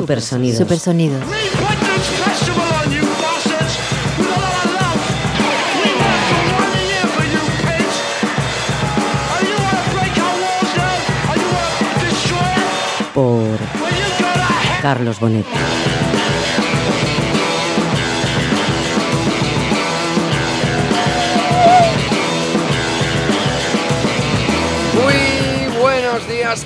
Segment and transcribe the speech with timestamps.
[0.00, 0.58] Supersonidos.
[0.58, 1.22] Supersonidos.
[13.14, 13.58] Por
[14.82, 15.46] Carlos Bonet.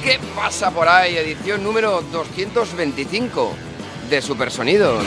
[0.02, 1.16] ¿Qué pasa por ahí?
[1.16, 3.54] Edición número 225
[4.10, 5.02] de Supersonidos.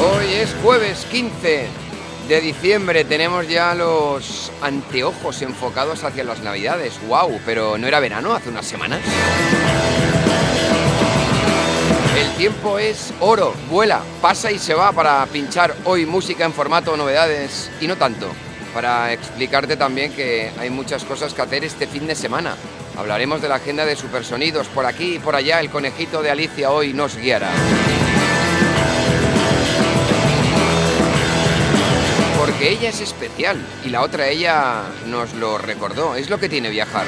[0.00, 1.66] Hoy es jueves 15
[2.28, 7.00] de diciembre, tenemos ya los anteojos enfocados hacia las navidades.
[7.08, 7.40] ¡Wow!
[7.44, 9.00] Pero ¿no era verano hace unas semanas?
[12.18, 16.96] El tiempo es oro, vuela, pasa y se va para pinchar hoy música en formato
[16.96, 18.26] novedades y no tanto.
[18.74, 22.56] Para explicarte también que hay muchas cosas que hacer este fin de semana.
[22.96, 25.60] Hablaremos de la agenda de supersonidos por aquí y por allá.
[25.60, 27.52] El conejito de Alicia hoy nos guiará.
[32.36, 36.16] Porque ella es especial y la otra ella nos lo recordó.
[36.16, 37.06] Es lo que tiene viajar.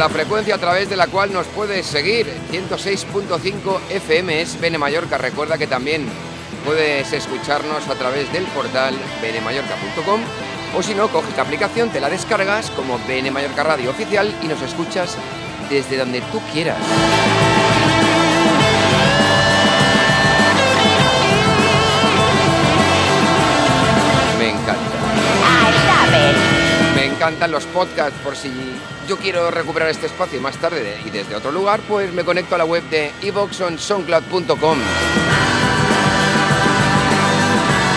[0.00, 5.18] La frecuencia a través de la cual nos puedes seguir, 106.5 FM es Bene Mallorca.
[5.18, 6.06] Recuerda que también
[6.64, 10.22] puedes escucharnos a través del portal benemallorca.com
[10.74, 14.46] o si no, coges la aplicación, te la descargas como Bene Mallorca Radio Oficial y
[14.46, 15.18] nos escuchas
[15.68, 16.78] desde donde tú quieras.
[27.20, 28.50] Encantan los podcasts por si
[29.06, 32.58] yo quiero recuperar este espacio más tarde y desde otro lugar, pues me conecto a
[32.58, 34.78] la web de evoxonsoundcloud.com.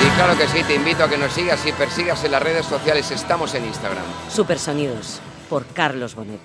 [0.06, 2.66] Y claro que sí, te invito a que nos sigas y persigas en las redes
[2.66, 3.12] sociales.
[3.12, 4.04] Estamos en Instagram.
[4.30, 5.22] Supersonidos.
[5.50, 6.42] Por Carlos Bonet.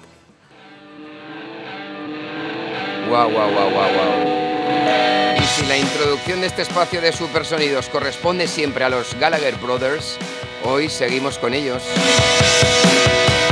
[3.08, 5.36] Guau, guau, guau, guau, guau.
[5.36, 10.16] Y si la introducción de este espacio de supersonidos corresponde siempre a los Gallagher Brothers,
[10.64, 11.82] hoy seguimos con ellos.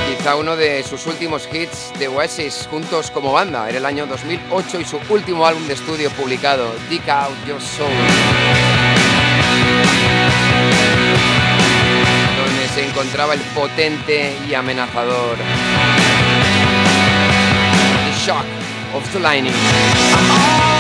[0.09, 4.81] Quizá uno de sus últimos hits de Oasis juntos como banda era el año 2008
[4.81, 7.91] y su último álbum de estudio publicado, Dig Out Your Soul.
[12.37, 15.37] Donde se encontraba el potente y amenazador
[18.05, 18.47] The Shock
[18.95, 20.76] of the Lightning.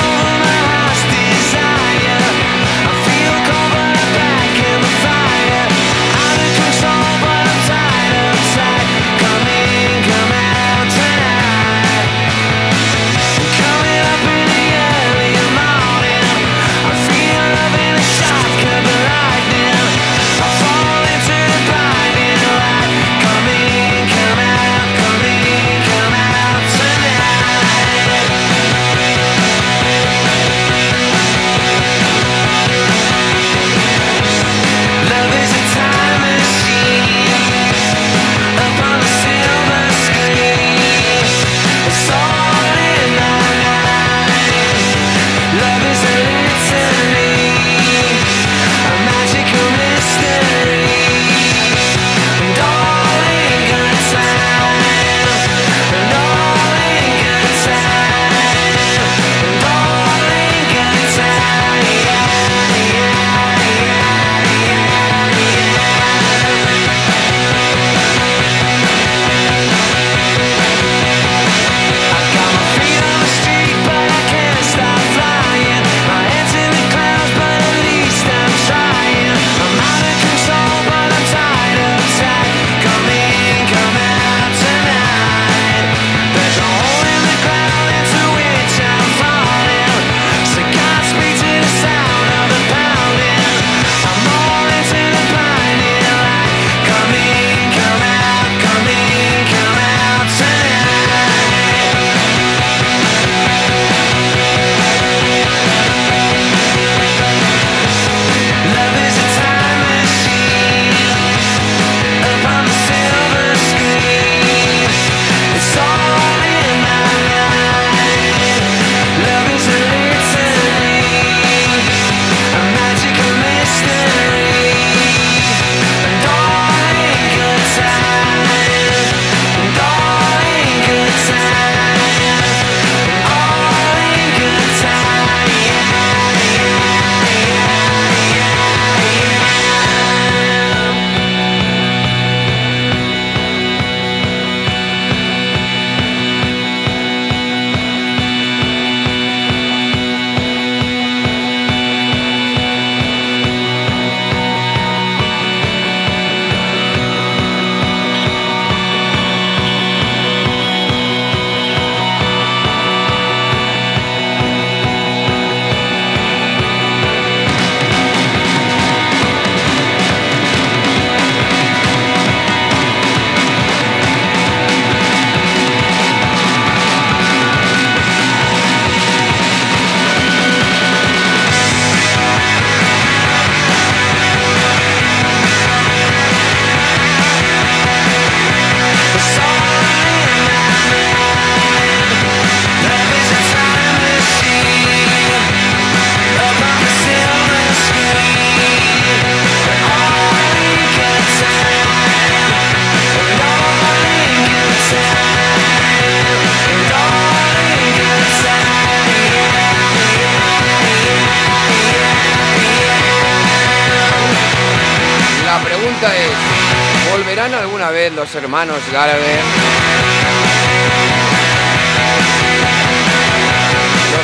[218.96, 219.04] Los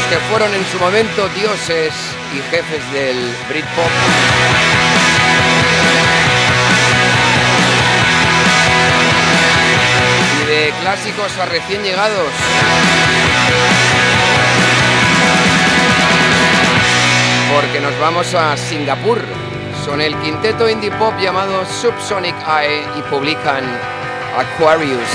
[0.09, 1.93] que fueron en su momento dioses
[2.33, 3.91] y jefes del Britpop.
[10.41, 12.33] Y de clásicos a recién llegados.
[17.55, 19.21] Porque nos vamos a Singapur.
[19.85, 23.65] Son el quinteto indie pop llamado Subsonic Eye y publican
[24.35, 25.13] Aquarius.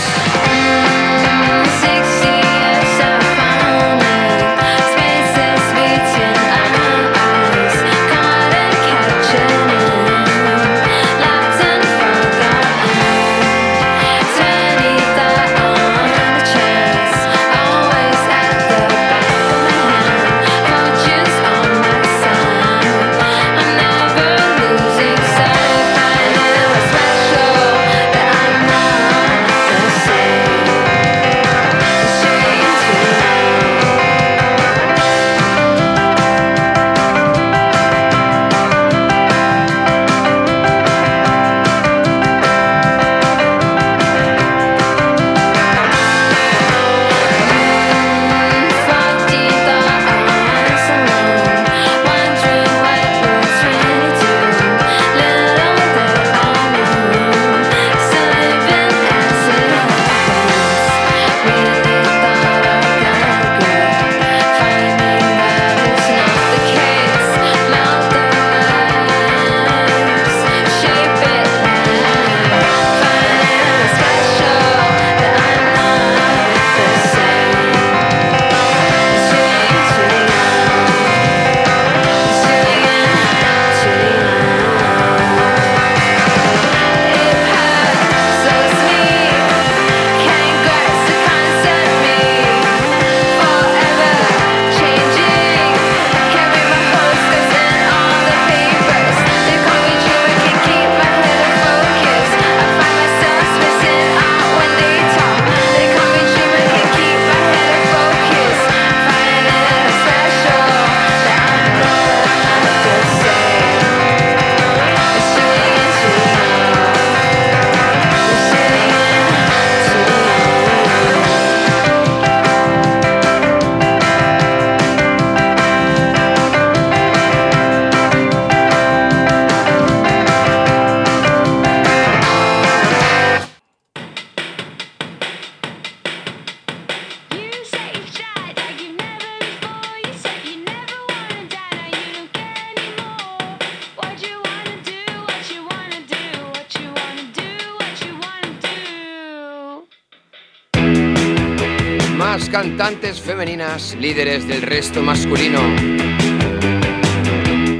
[152.87, 155.59] Cantantes femeninas líderes del resto masculino.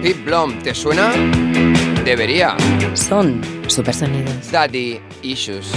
[0.03, 1.13] Pip Blom, ¿te suena?
[2.03, 2.57] Debería.
[2.93, 4.51] Son supersonidos.
[4.51, 5.71] Daddy Issues.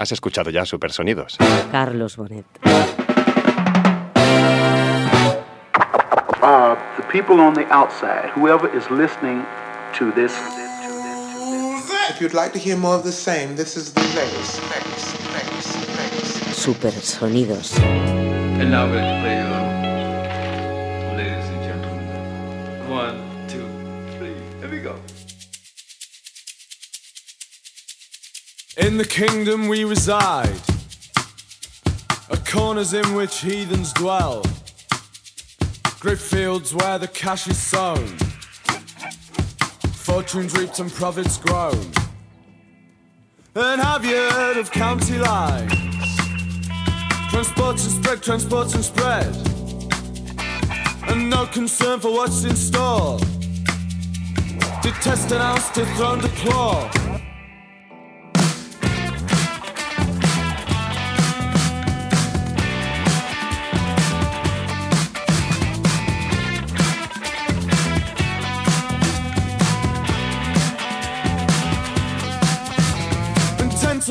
[0.00, 1.36] ¿Has escuchado ya Supersonidos?
[1.70, 2.46] Carlos Bonet.
[6.42, 9.44] Uh, the people on the outside, whoever is listening
[9.98, 10.32] to this.
[12.08, 14.58] If you'd like to hear more of the same, this is the place.
[16.52, 17.78] Supersonidos.
[17.78, 19.59] And now we're going to play
[29.00, 30.60] the kingdom we reside,
[32.28, 34.42] a corners in which heathens dwell,
[36.00, 38.06] great fields where the cash is sown,
[39.94, 41.80] fortunes reaped and profits grown.
[43.54, 45.72] And have you heard of county lines?
[47.30, 49.34] Transport and spread, transport and spread,
[51.08, 53.18] and no concern for what's in store.
[54.82, 55.86] Detest an ounce to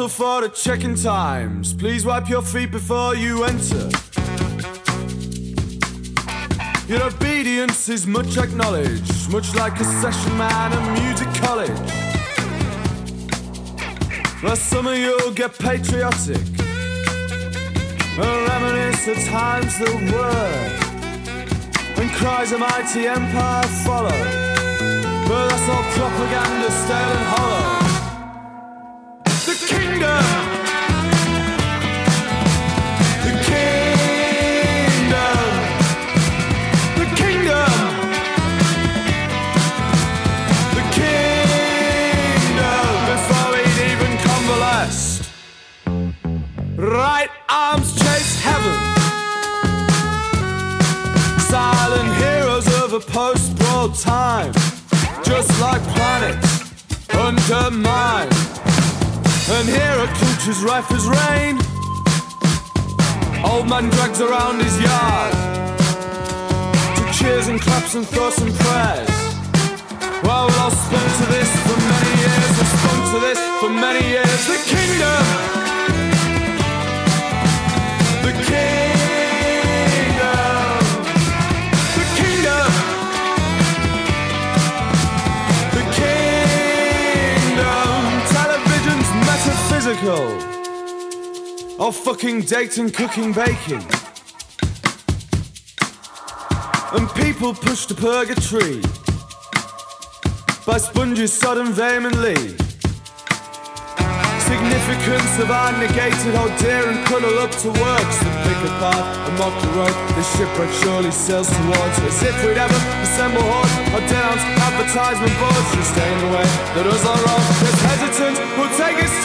[0.08, 1.74] for the check-in times.
[1.74, 3.90] Please wipe your feet before you enter.
[6.88, 11.92] Your obedience is much acknowledged, much like a session man at music college.
[14.42, 16.46] Where some of you'll get patriotic,
[18.18, 20.60] or reminisce of times that were,
[21.96, 24.20] when cries of mighty empire follow.
[25.28, 27.79] But that's all propaganda, stale and hollow.
[53.00, 54.52] A post-brawl time.
[55.24, 56.52] Just like planets
[57.14, 58.34] undermined.
[59.56, 61.56] And here are cultures rife as rain.
[63.46, 65.34] Old man drags around his yard.
[66.98, 69.10] To cheers and claps and thoughts and prayers.
[70.24, 72.52] Well, we'll all spun to this for many years.
[72.58, 74.48] We've spun to this for many years.
[74.48, 75.69] The kingdom.
[89.90, 90.60] Metaphysical.
[91.80, 93.84] Or fucking dating, cooking, baking.
[96.92, 98.82] And people push to purgatory
[100.66, 102.58] by sponges sodden vehemently.
[104.50, 109.38] Significance of our negated, oh dear, and cuddle up to works that pick apart and
[109.38, 109.94] mock the road.
[110.18, 115.70] The shipwreck surely sails towards as if we'd ever assemble hordes or denounce advertisement boards.
[115.78, 117.46] Just stay in the way that us are wrong.
[117.62, 119.19] If hesitant, we'll take its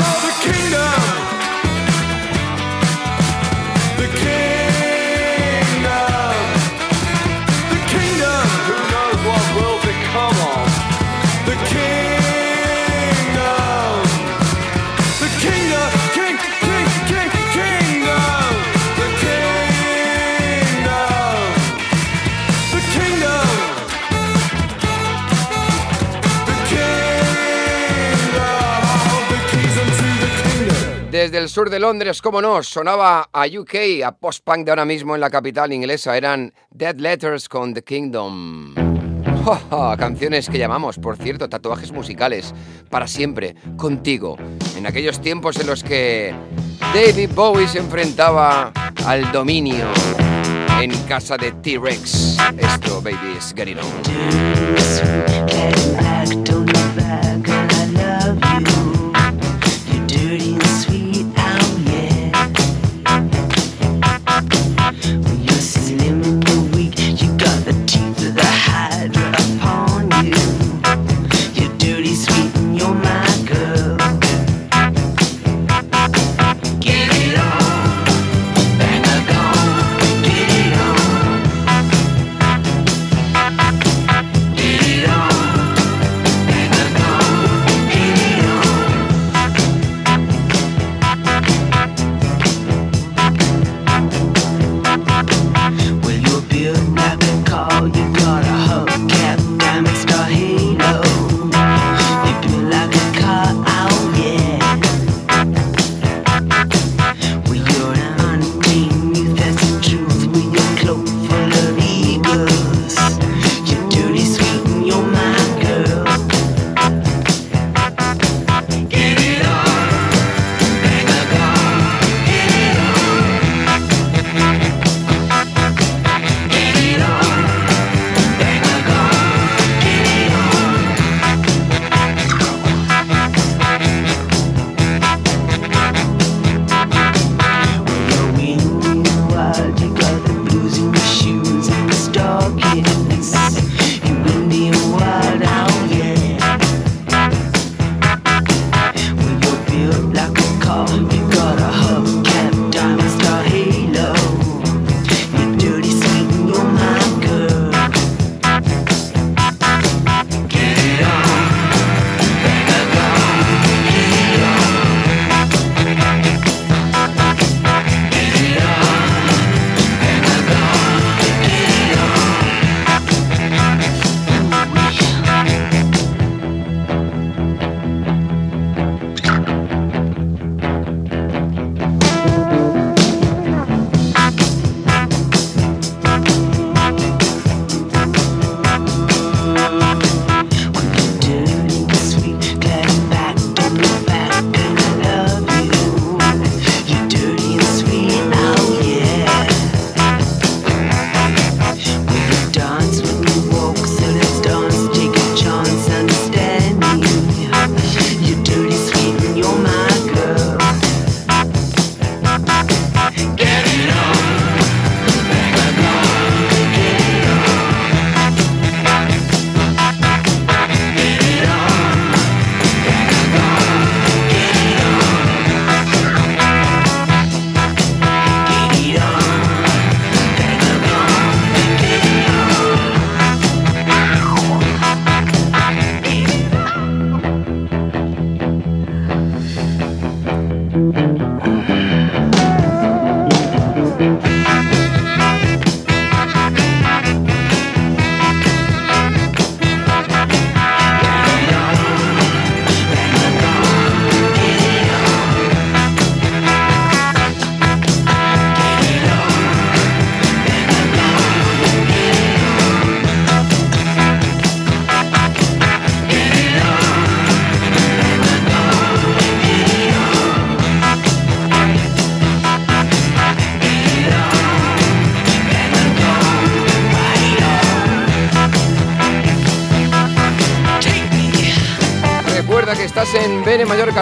[31.34, 35.16] Desde el sur de Londres, como no, sonaba a UK, a post-punk de ahora mismo
[35.16, 36.16] en la capital inglesa.
[36.16, 38.72] Eran Dead Letters con The Kingdom.
[39.98, 42.54] Canciones que llamamos, por cierto, tatuajes musicales,
[42.88, 44.36] para siempre, contigo.
[44.76, 46.32] En aquellos tiempos en los que
[46.94, 48.70] David Bowie se enfrentaba
[49.04, 49.86] al dominio
[50.80, 52.38] en casa de T-Rex.
[52.58, 53.84] Esto, baby, getting on.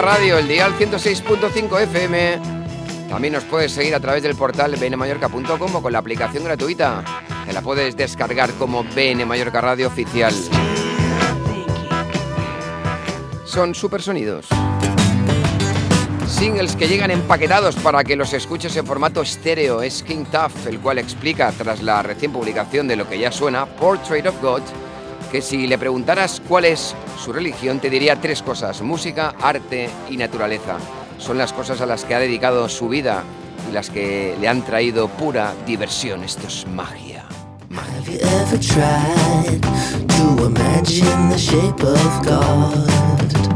[0.03, 2.39] Radio, el dial 106.5 FM.
[3.09, 7.05] También nos puedes seguir a través del portal bnmallorca.com o con la aplicación gratuita.
[7.45, 10.33] Te la puedes descargar como BN Radio Oficial.
[13.45, 14.47] Son supersonidos.
[16.27, 19.81] Singles que llegan empaquetados para que los escuches en formato estéreo.
[19.81, 23.65] Es King Tough, el cual explica, tras la recién publicación de lo que ya suena,
[23.65, 24.63] Portrait of God,
[25.31, 30.17] que si le preguntaras cuál es su religión, te diría tres cosas, música, arte y
[30.17, 30.77] naturaleza.
[31.17, 33.23] Son las cosas a las que ha dedicado su vida
[33.69, 36.23] y las que le han traído pura diversión.
[36.23, 37.23] Esto es magia.
[43.33, 43.52] Have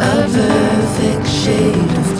[0.00, 2.19] a perfect shade of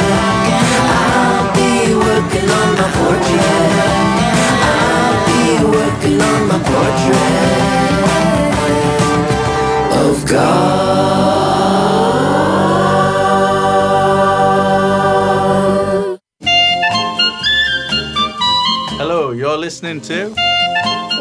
[19.91, 20.33] you're listening to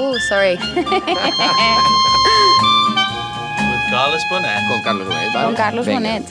[0.03, 0.57] Oh, sorry.
[0.57, 0.65] with
[3.91, 4.61] Carlos Bonet.
[4.69, 6.01] Con Carlos Bonet, Con Carlos Venga.
[6.01, 6.25] Bonet.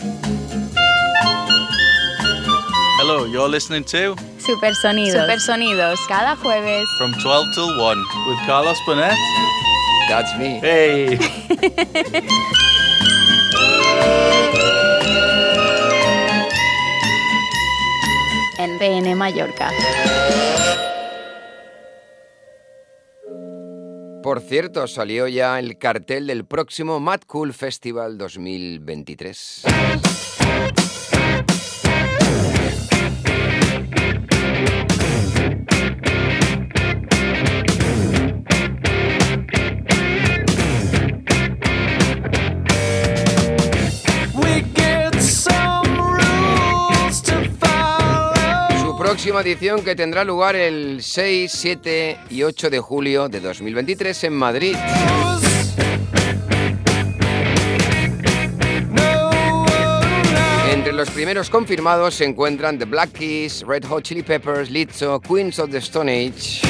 [3.01, 5.13] Hello, you're listening to Supersonidos.
[5.21, 5.99] Supersonidos.
[6.07, 6.87] Cada jueves.
[6.97, 9.15] from 12 till 1 with Carlos Bonet.
[10.09, 10.59] That's me.
[10.59, 11.17] Hey.
[18.57, 19.69] En BN Mallorca.
[24.29, 29.63] Por cierto, salió ya el cartel del próximo Mad Cool Festival 2023.
[49.21, 54.33] Próxima edición que tendrá lugar el 6, 7 y 8 de julio de 2023 en
[54.33, 54.77] Madrid.
[60.71, 65.59] Entre los primeros confirmados se encuentran The Black Keys, Red Hot Chili Peppers, Lizzo, Queens
[65.59, 66.61] of the Stone Age,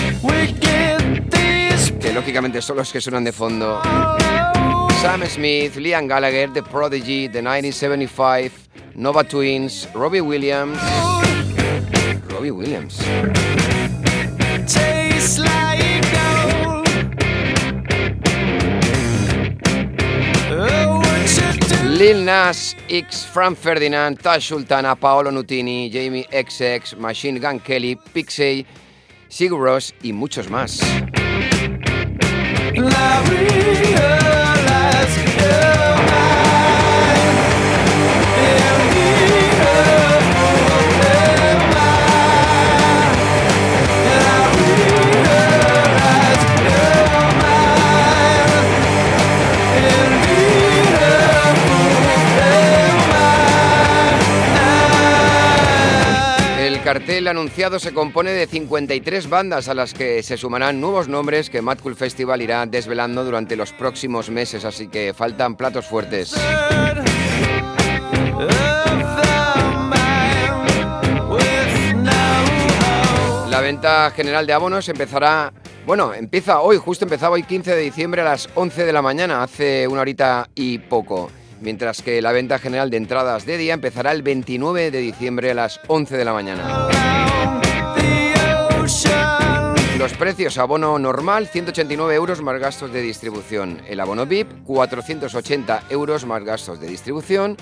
[2.02, 3.80] que lógicamente son los que suenan de fondo.
[5.04, 8.52] Sam Smith, Liam Gallagher, The Prodigy, The 1975,
[8.96, 10.80] Nova Twins, Robbie Williams.
[12.40, 13.02] Robbie Williams.
[20.52, 21.02] Oh?
[21.84, 28.66] Lil Nas X, Frank Ferdinand, Tash Sultana, Paolo Nutini, Jamie XX, Machine Gun Kelly, Pixie,
[29.28, 30.80] Sigur Rós y muchos más.
[56.94, 61.62] Cartel anunciado se compone de 53 bandas a las que se sumarán nuevos nombres que
[61.62, 66.34] Mad Cool Festival irá desvelando durante los próximos meses, así que faltan platos fuertes.
[73.52, 75.54] La venta general de abonos empezará,
[75.86, 79.44] bueno, empieza hoy, justo empezaba hoy 15 de diciembre a las 11 de la mañana,
[79.44, 81.30] hace una horita y poco.
[81.62, 85.54] Mientras que la venta general de entradas de día empezará el 29 de diciembre a
[85.54, 86.88] las 11 de la mañana.
[89.98, 93.82] Los precios, abono normal, 189 euros más gastos de distribución.
[93.88, 97.58] El abono VIP, 480 euros más gastos de distribución.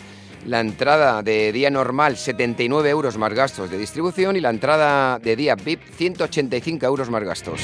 [0.46, 4.36] La entrada de día normal, 79 euros más gastos de distribución.
[4.36, 7.62] Y la entrada de día VIP, 185 euros más gastos.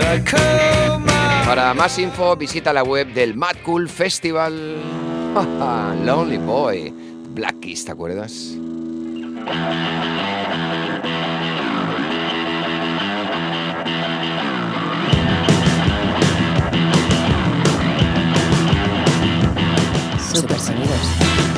[0.00, 0.77] I
[1.48, 4.76] Para más info, visita la web del Mad Cool Festival.
[6.04, 6.92] Lonely Boy.
[7.30, 7.56] Black
[7.86, 8.54] ¿te acuerdas?
[20.34, 21.57] Supersonidos.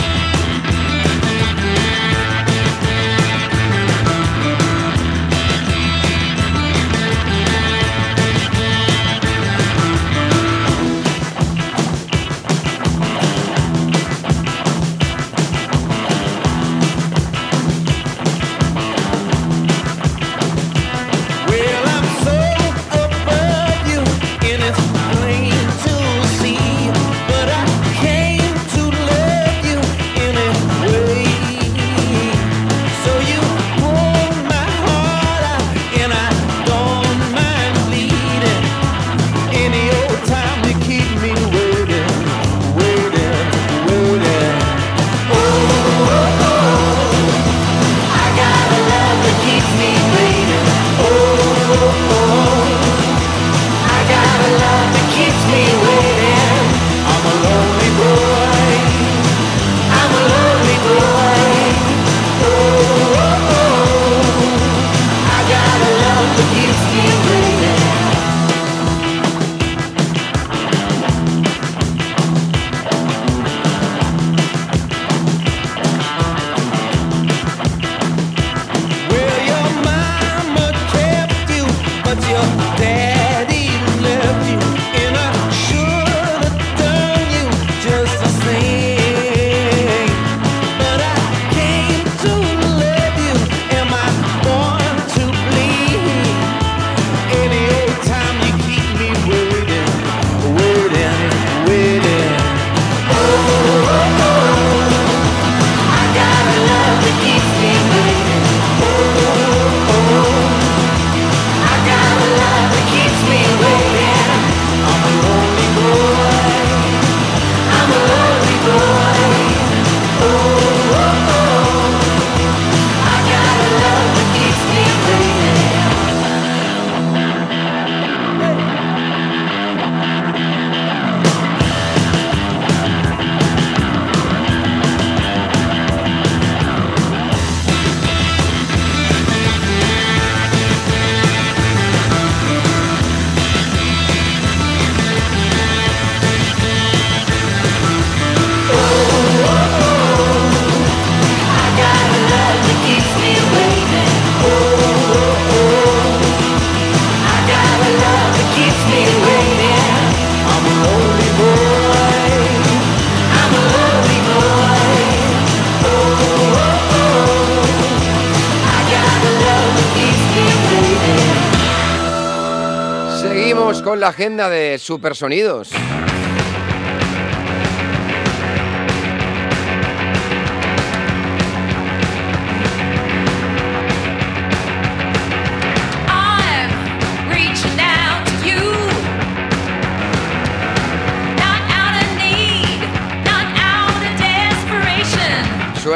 [173.20, 175.68] Seguimos con la agenda de Supersonidos.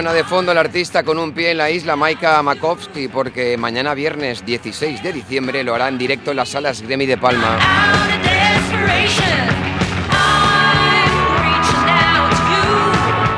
[0.04, 3.94] Suena de fondo el artista con un pie en la isla, Maika Makovsky, porque mañana
[3.94, 7.58] viernes 16 de diciembre lo hará en directo en las salas Grammy de Palma.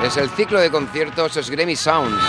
[0.05, 2.20] Es el ciclo de conciertos Grammy Sounds.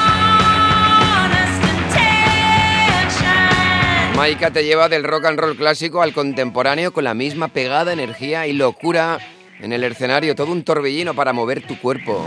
[4.15, 8.45] Maika te lleva del rock and roll clásico al contemporáneo con la misma pegada, energía
[8.45, 9.17] y locura
[9.60, 12.23] en el escenario, todo un torbellino para mover tu cuerpo.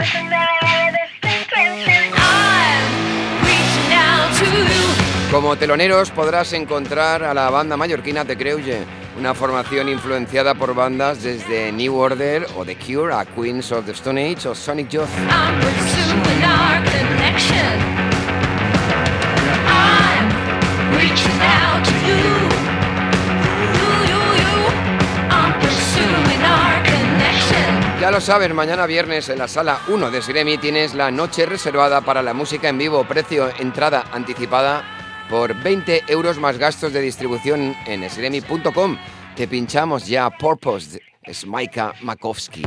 [5.31, 8.85] Como teloneros podrás encontrar a la banda mallorquina The Creuge,
[9.17, 13.93] una formación influenciada por bandas desde New Order o The Cure a Queens of the
[13.93, 15.07] Stone Age o Sonic Youth.
[28.01, 32.01] Ya lo sabes, mañana viernes en la sala 1 de Sremi tienes la noche reservada
[32.01, 35.00] para la música en vivo, precio entrada anticipada
[35.31, 38.99] por 20 euros más gastos de distribución en sremi.com.
[39.37, 42.65] Te pinchamos ya Purpose, es Maika Makovsky.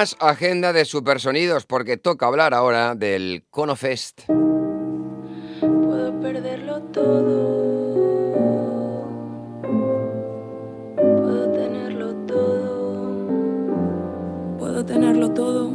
[0.00, 4.22] Más agenda de Supersonidos porque toca hablar ahora del Cono Fest.
[5.60, 7.90] Puedo perderlo todo.
[10.96, 13.28] Puedo tenerlo todo.
[14.58, 15.70] Puedo tenerlo todo.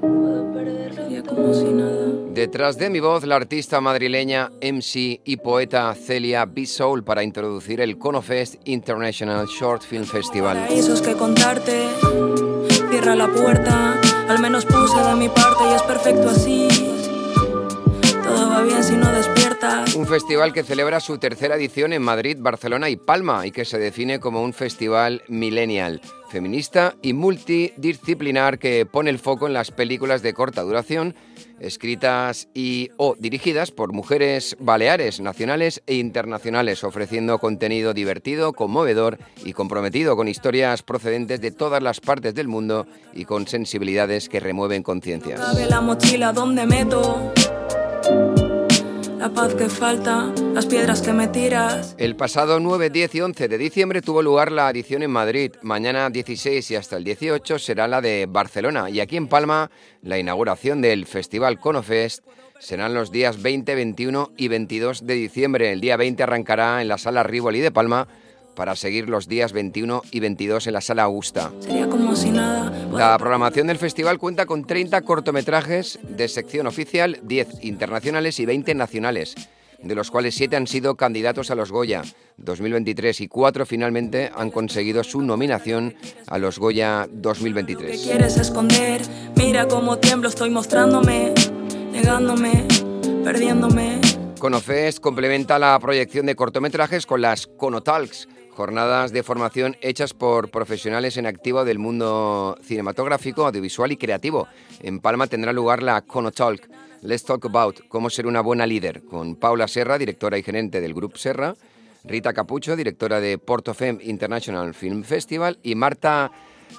[0.00, 2.12] Puedo perderlo ya como si nada.
[2.32, 6.64] Detrás de mi voz, la artista madrileña, MC y poeta Celia B.
[6.66, 10.58] Soul para introducir el Cono Fest International Short Film Festival.
[10.58, 11.88] Paraísos que contarte.
[13.04, 14.00] Cierra la puerta.
[14.30, 16.93] Al menos puse de mi parte y es perfecto así.
[18.24, 19.94] Todo va bien si no despiertas.
[19.94, 23.78] Un festival que celebra su tercera edición en Madrid, Barcelona y Palma y que se
[23.78, 30.22] define como un festival millennial, feminista y multidisciplinar que pone el foco en las películas
[30.22, 31.14] de corta duración
[31.60, 39.52] escritas y o dirigidas por mujeres baleares, nacionales e internacionales, ofreciendo contenido divertido, conmovedor y
[39.52, 44.82] comprometido con historias procedentes de todas las partes del mundo y con sensibilidades que remueven
[44.82, 45.40] conciencias.
[45.40, 45.66] Cabe
[49.18, 51.94] la paz que falta, las piedras que me tiras.
[51.96, 55.52] El pasado 9, 10 y 11 de diciembre tuvo lugar la edición en Madrid.
[55.62, 58.90] Mañana 16 y hasta el 18 será la de Barcelona.
[58.90, 59.70] Y aquí en Palma,
[60.02, 62.22] la inauguración del Festival Conofest
[62.58, 65.72] serán los días 20, 21 y 22 de diciembre.
[65.72, 68.06] El día 20 arrancará en la sala Rivoli de Palma
[68.54, 71.52] para seguir los días 21 y 22 en la sala Augusta.
[72.92, 78.74] La programación del festival cuenta con 30 cortometrajes de sección oficial, 10 internacionales y 20
[78.74, 79.34] nacionales,
[79.82, 82.02] de los cuales 7 han sido candidatos a los Goya
[82.38, 85.94] 2023 y 4 finalmente han conseguido su nominación
[86.26, 88.00] a los Goya 2023.
[88.00, 89.02] ¿Qué quieres esconder?
[89.36, 91.32] Mira cómo tiemblo, estoy mostrándome,
[91.92, 92.66] negándome,
[93.22, 94.00] perdiéndome.
[94.38, 101.16] Conofest complementa la proyección de cortometrajes con las Conotalks, jornadas de formación hechas por profesionales
[101.16, 104.48] en activo del mundo cinematográfico, audiovisual y creativo.
[104.80, 106.68] En Palma tendrá lugar la Conotalk,
[107.02, 110.94] Let's Talk About, cómo ser una buena líder, con Paula Serra, directora y gerente del
[110.94, 111.54] Grupo Serra,
[112.04, 116.30] Rita Capucho, directora de Portofem International Film Festival, y Marta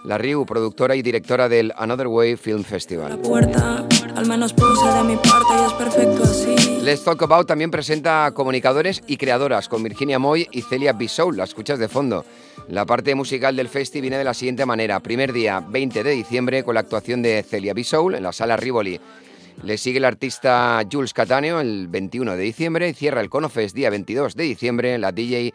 [0.03, 3.19] Larriu, productora y directora del Another Way Film Festival.
[3.19, 3.85] Puerta,
[4.15, 6.79] al menos puse de mi parte y es perfecto así.
[6.83, 11.49] Let's Talk About también presenta comunicadores y creadoras con Virginia Moy y Celia Bisoul, las
[11.49, 12.25] escuchas de fondo.
[12.67, 14.99] La parte musical del festi viene de la siguiente manera.
[14.99, 18.99] Primer día, 20 de diciembre, con la actuación de Celia Bisoul en la sala Rivoli.
[19.63, 23.89] Le sigue el artista Jules Cataneo el 21 de diciembre y cierra el Conofest día
[23.89, 25.53] 22 de diciembre la DJ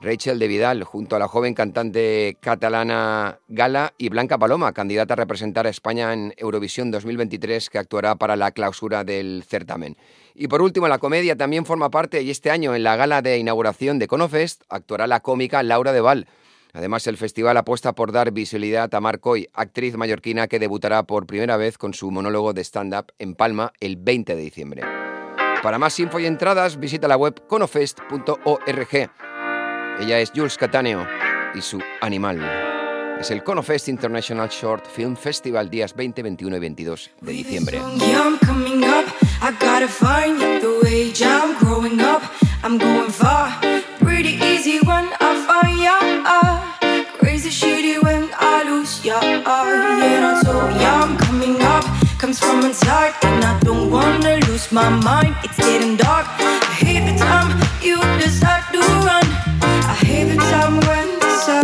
[0.00, 5.16] Rachel de Vidal junto a la joven cantante catalana Gala y Blanca Paloma, candidata a
[5.16, 9.98] representar a España en Eurovisión 2023 que actuará para la clausura del certamen.
[10.34, 13.36] Y por último, la comedia también forma parte y este año en la gala de
[13.36, 16.26] inauguración de Conofest actuará la cómica Laura de Val.
[16.72, 21.58] Además, el festival apuesta por dar visibilidad a Marcoy, actriz mallorquina que debutará por primera
[21.58, 24.82] vez con su monólogo de stand-up en Palma el 20 de diciembre.
[25.62, 29.10] Para más info y entradas, visita la web conofest.org.
[30.00, 31.06] Ella es Jules Cataneo
[31.54, 32.40] y su animal.
[33.20, 37.80] Es el Conofest International Short Film Festival días 20, 21 y 22 de diciembre.
[52.20, 55.34] Comes from inside, and I don't wanna lose my mind.
[55.42, 56.59] It's getting dark.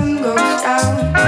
[0.07, 1.26] Sun goes down.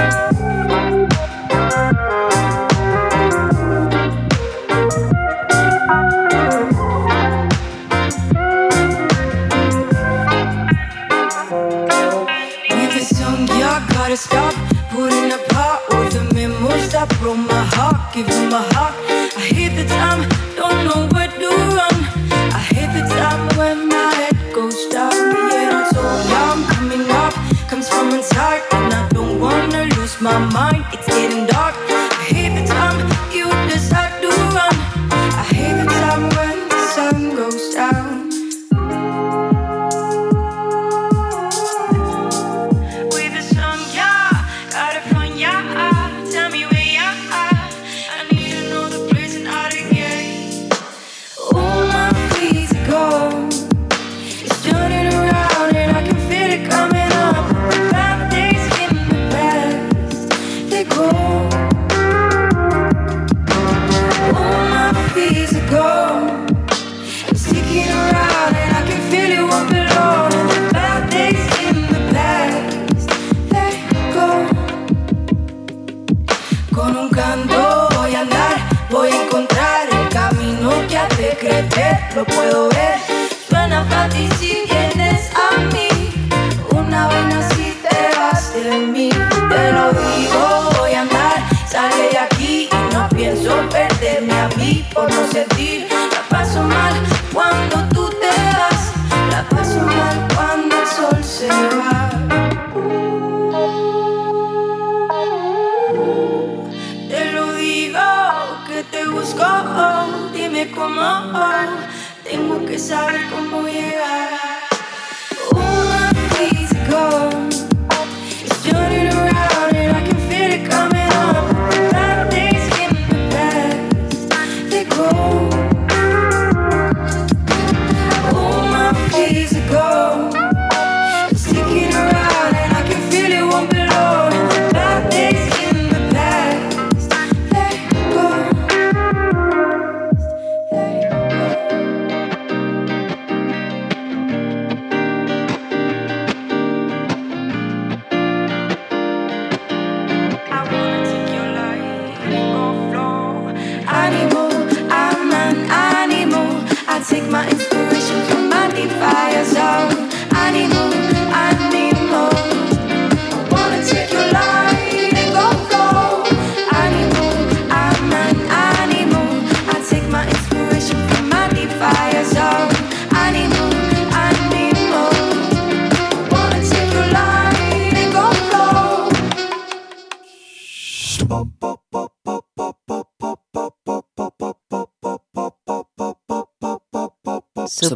[95.07, 95.58] A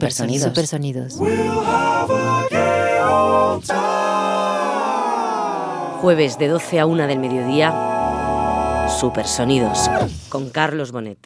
[0.03, 0.47] Supersonidos.
[0.49, 1.13] Supersonidos.
[6.01, 9.89] Jueves de 12 a 1 del mediodía, Supersonidos,
[10.27, 11.17] con Carlos Bonet.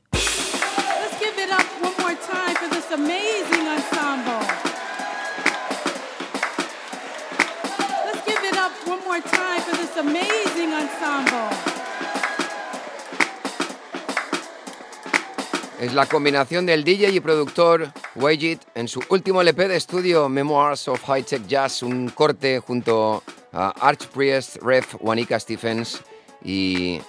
[15.80, 20.88] Es la combinación del DJ y productor Wajid en su último LP de estudio Memoirs
[20.88, 26.01] of High Tech Jazz, un corte junto a Arch Priest, Ref, Juanica Stephens
[26.43, 26.99] y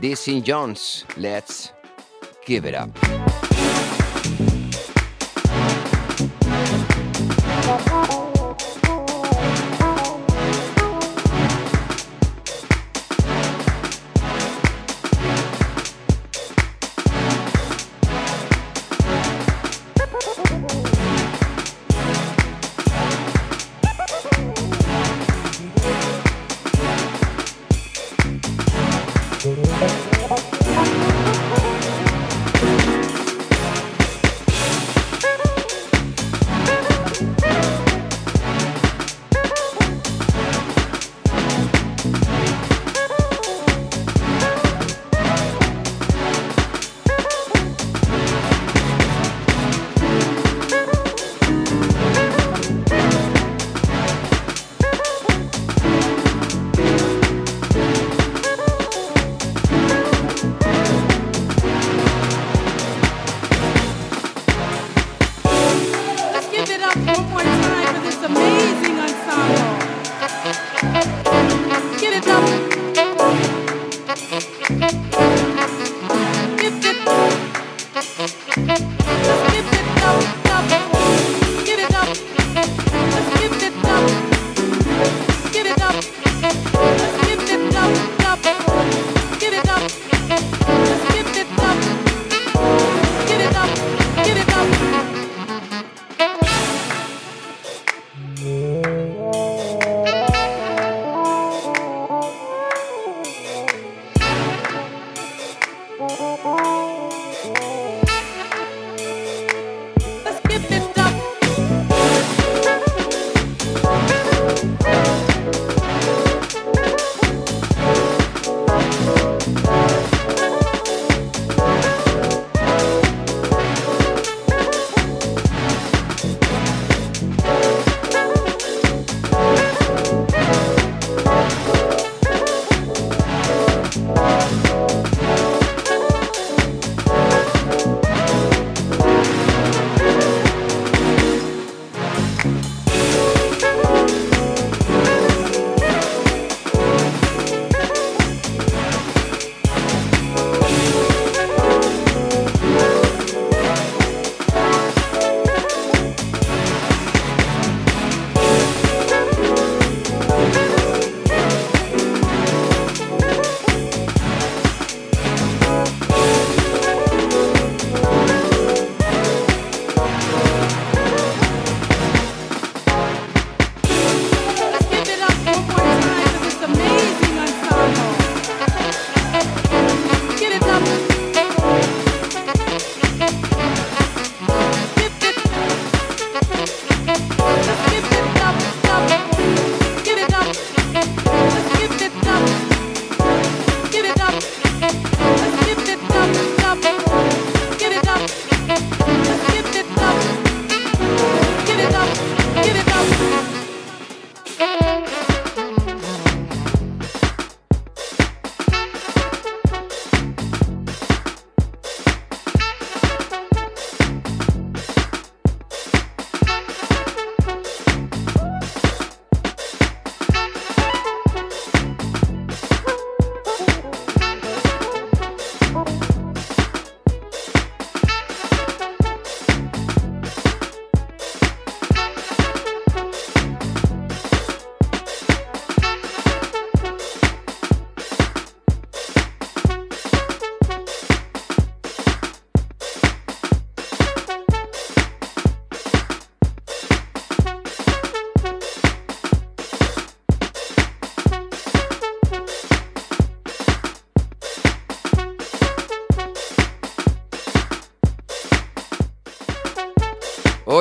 [0.00, 0.42] D.C.
[0.44, 1.06] Jones.
[1.16, 1.72] Let's
[2.44, 3.27] give it up.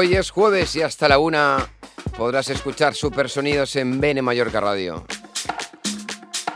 [0.08, 1.70] Hoy es jueves y hasta la una
[2.16, 5.06] podrás escuchar Supersonidos en Bene Mallorca Radio.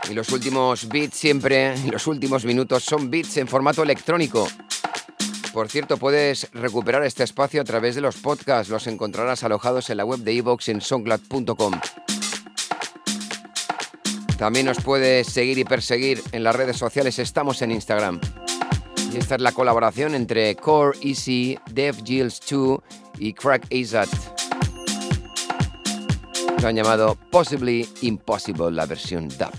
[0.08, 4.48] Y los últimos beats siempre, los últimos minutos son beats en formato electrónico.
[5.52, 8.70] Por cierto, puedes recuperar este espacio a través de los podcasts.
[8.70, 11.78] Los encontrarás alojados en la web de iVoox en soundcloud.com.
[14.38, 17.18] También nos puedes seguir y perseguir en las redes sociales.
[17.18, 18.18] Estamos en Instagram.
[19.12, 22.80] Y esta es la colaboración entre Core Easy, Dev Gills 2
[23.22, 24.08] y Crack Azat.
[26.60, 29.52] Lo han llamado Possibly Impossible, la versión impossible.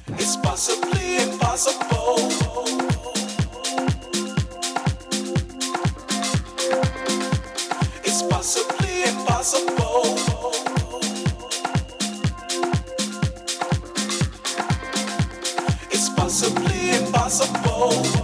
[15.92, 18.23] It's possibly impossible.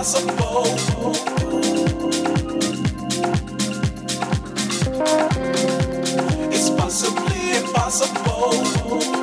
[0.00, 0.64] Impossible.
[6.50, 9.19] It's possibly impossible.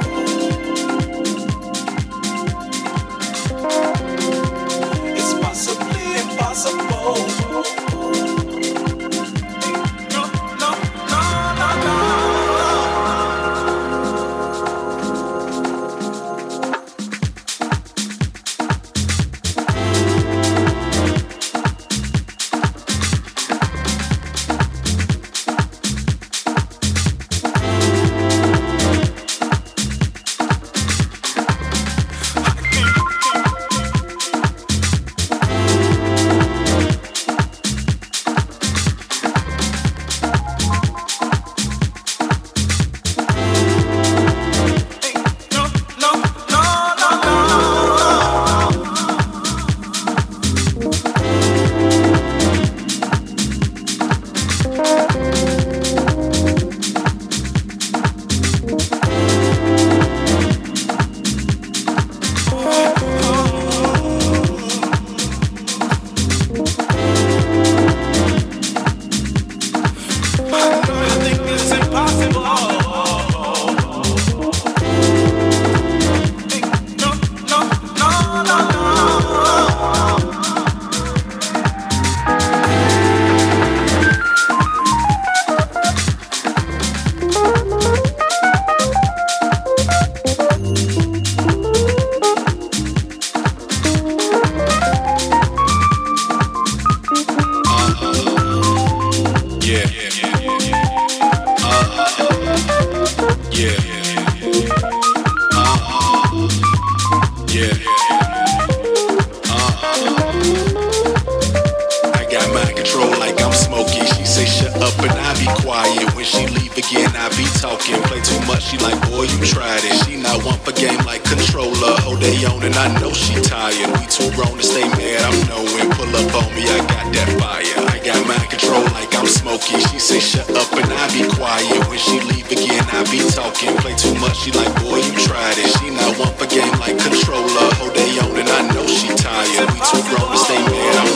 [112.88, 114.00] Control like I'm smoky.
[114.16, 116.16] She say shut up and I be quiet.
[116.16, 118.00] When she leave again, I be talking.
[118.08, 119.92] Play too much, she like, boy, you tried it.
[120.06, 122.00] She not one for game like controller.
[122.08, 123.92] Hold they on and I know she tired.
[124.00, 125.20] We too grown to stay mad.
[125.28, 125.92] I'm knowing.
[126.00, 127.76] Pull up on me, I got that fire.
[127.92, 129.84] I got mind control like I'm smoky.
[129.92, 131.84] She say shut up and I be quiet.
[131.92, 133.76] When she leave again, I be talking.
[133.84, 135.68] Play too much, she like, boy, you tried it.
[135.84, 137.68] She not one for game like controller.
[137.84, 139.68] Hold they on and I know she tired.
[139.76, 140.96] We too grown to stay mad.
[141.04, 141.07] I'm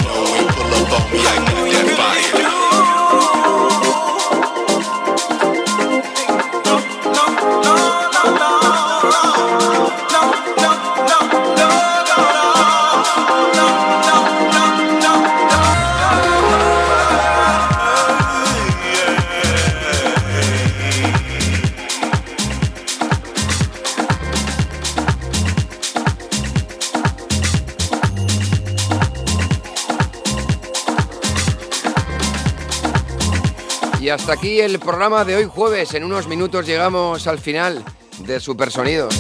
[34.22, 35.96] hasta aquí el programa de hoy jueves.
[35.96, 37.84] En unos minutos llegamos al final
[38.20, 39.20] de Supersonidos.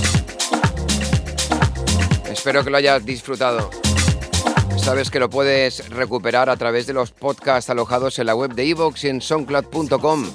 [2.31, 3.71] Espero que lo hayas disfrutado.
[4.77, 8.63] Sabes que lo puedes recuperar a través de los podcasts alojados en la web de
[8.65, 10.27] iVoox y en soundcloud.com.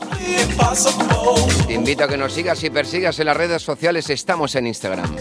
[1.68, 4.10] Te invito a que nos sigas y persigas en las redes sociales.
[4.10, 5.14] Estamos en Instagram.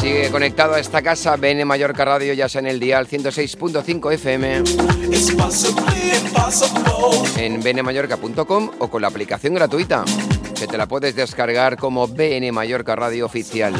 [0.00, 4.62] Sigue conectado a esta casa, BN Mallorca Radio, ya sea en el dial 106.5 FM,
[7.36, 10.04] en bnmallorca.com o con la aplicación gratuita,
[10.56, 13.74] que te la puedes descargar como BN Mallorca Radio Oficial.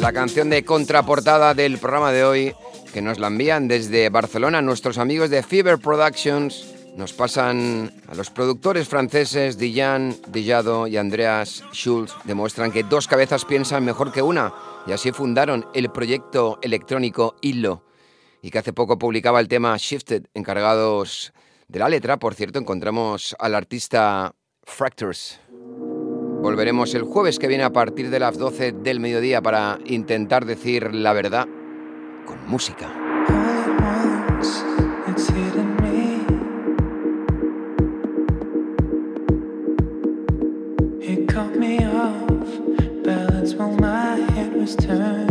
[0.00, 2.54] La canción de contraportada del programa de hoy,
[2.92, 8.30] que nos la envían desde Barcelona nuestros amigos de Fever Productions, nos pasan a los
[8.30, 14.52] productores franceses Dijan Dillado y Andreas Schulz, demuestran que dos cabezas piensan mejor que una
[14.86, 17.84] y así fundaron el proyecto electrónico Illo
[18.40, 21.32] y que hace poco publicaba el tema Shifted, encargados
[21.68, 22.16] de la letra.
[22.16, 25.40] Por cierto, encontramos al artista Fractures.
[26.40, 30.94] Volveremos el jueves que viene a partir de las 12 del mediodía para intentar decir
[30.94, 31.46] la verdad
[32.24, 33.05] con música.
[44.66, 45.25] My head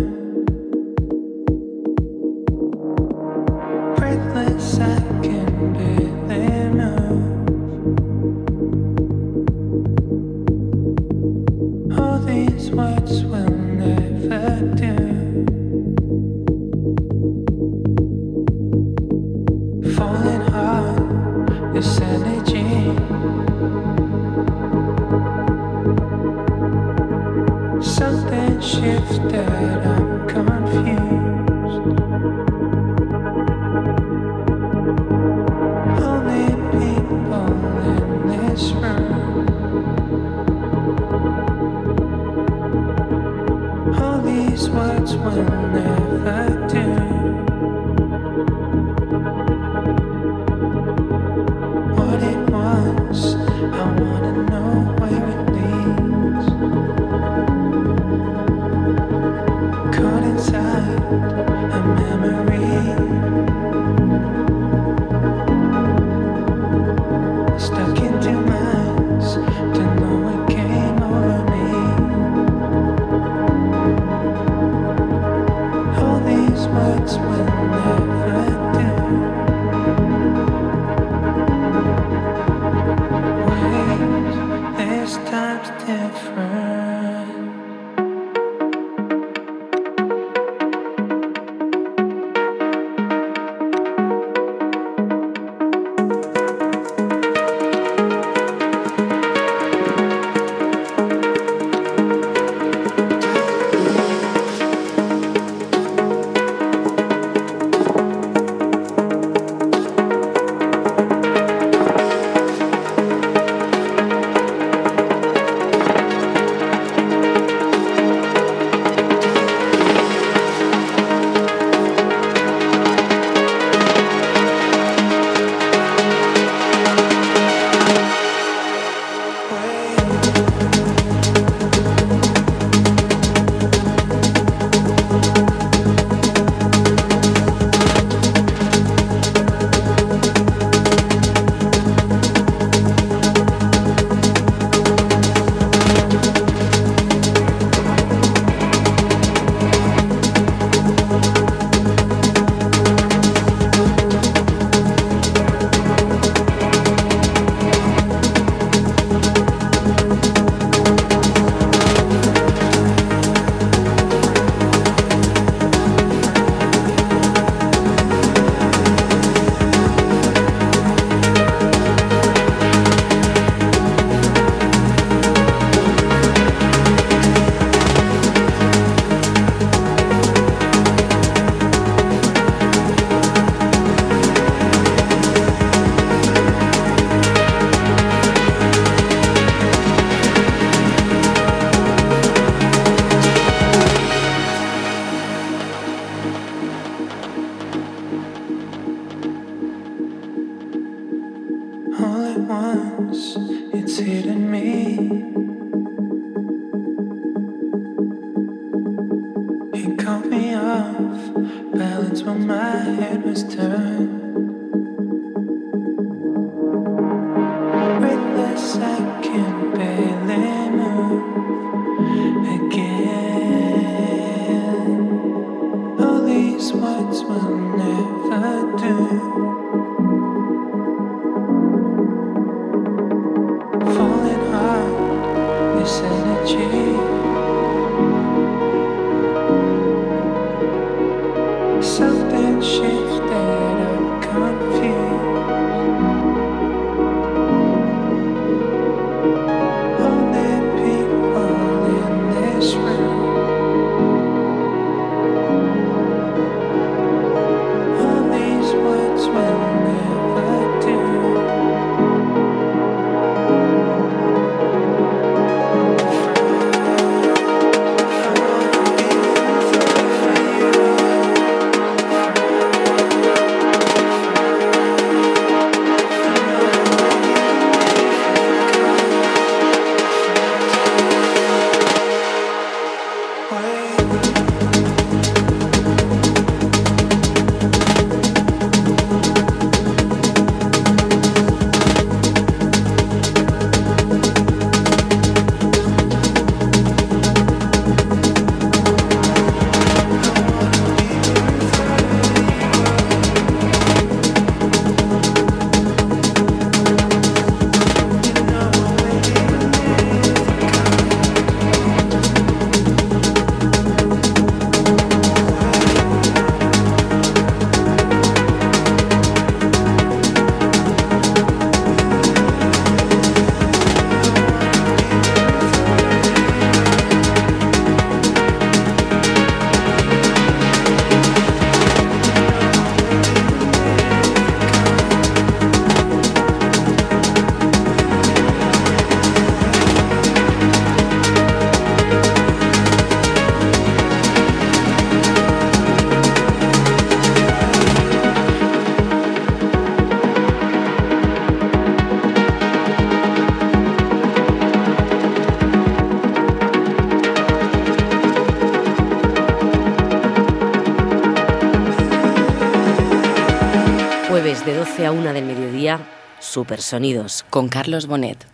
[365.06, 366.00] a 1 del mediodía,
[366.40, 368.48] Supersonidos con Carlos Bonet.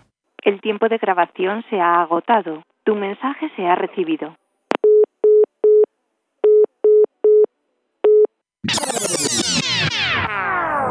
[0.43, 2.63] El tiempo de grabación se ha agotado.
[2.83, 4.35] Tu mensaje se ha recibido.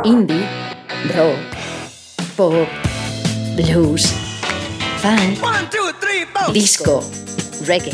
[0.04, 0.46] Indie,
[1.14, 1.36] rock,
[2.36, 2.68] pop,
[3.56, 4.12] blues,
[4.98, 5.38] funk,
[6.52, 7.02] disco,
[7.66, 7.90] reggae.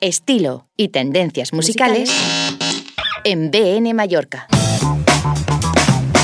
[0.00, 2.12] Estilo y tendencias musicales
[3.24, 4.46] en BN Mallorca.